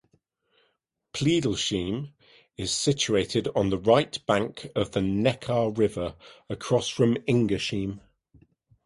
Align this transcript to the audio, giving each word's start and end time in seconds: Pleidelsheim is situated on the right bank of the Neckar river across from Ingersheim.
Pleidelsheim 1.13 2.13
is 2.57 2.71
situated 2.71 3.47
on 3.55 3.69
the 3.69 3.77
right 3.77 4.17
bank 4.25 4.71
of 4.75 4.89
the 4.93 4.99
Neckar 4.99 5.77
river 5.77 6.15
across 6.49 6.87
from 6.89 7.17
Ingersheim. 7.27 7.99